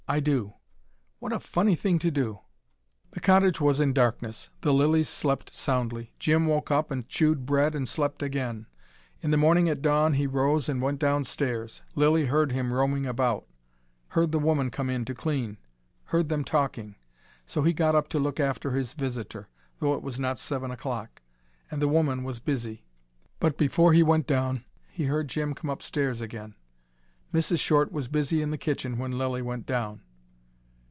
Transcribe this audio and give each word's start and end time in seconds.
"I 0.07 0.19
do." 0.19 0.55
"What 1.19 1.31
a 1.31 1.39
funny 1.39 1.73
thing 1.73 1.97
to 1.99 2.11
do." 2.11 2.41
The 3.11 3.21
cottage 3.21 3.61
was 3.61 3.79
in 3.79 3.93
darkness. 3.93 4.49
The 4.59 4.73
Lillys 4.73 5.07
slept 5.07 5.53
soundly. 5.53 6.11
Jim 6.19 6.47
woke 6.47 6.69
up 6.69 6.91
and 6.91 7.07
chewed 7.07 7.45
bread 7.45 7.75
and 7.75 7.87
slept 7.87 8.21
again. 8.21 8.65
In 9.21 9.31
the 9.31 9.37
morning 9.37 9.69
at 9.69 9.81
dawn 9.81 10.15
he 10.15 10.27
rose 10.27 10.67
and 10.67 10.81
went 10.81 10.99
downstairs. 10.99 11.81
Lilly 11.95 12.25
heard 12.25 12.51
him 12.51 12.73
roaming 12.73 13.05
about 13.05 13.47
heard 14.09 14.33
the 14.33 14.39
woman 14.39 14.69
come 14.69 14.89
in 14.89 15.05
to 15.05 15.15
clean 15.15 15.57
heard 16.05 16.27
them 16.27 16.43
talking. 16.43 16.97
So 17.45 17.61
he 17.61 17.71
got 17.71 17.95
up 17.95 18.09
to 18.09 18.19
look 18.19 18.37
after 18.37 18.71
his 18.71 18.91
visitor, 18.91 19.47
though 19.79 19.93
it 19.93 20.03
was 20.03 20.19
not 20.19 20.37
seven 20.39 20.71
o'clock, 20.71 21.21
and 21.69 21.81
the 21.81 21.87
woman 21.87 22.25
was 22.25 22.41
busy. 22.41 22.83
But 23.39 23.55
before 23.57 23.93
he 23.93 24.03
went 24.03 24.27
down, 24.27 24.65
he 24.89 25.05
heard 25.05 25.29
Jim 25.29 25.53
come 25.53 25.69
upstairs 25.69 26.19
again. 26.19 26.55
Mrs. 27.33 27.61
Short 27.61 27.93
was 27.93 28.09
busy 28.09 28.41
in 28.41 28.51
the 28.51 28.57
kitchen 28.57 28.97
when 28.97 29.17
Lilly 29.17 29.41
went 29.41 29.65
down. 29.65 30.01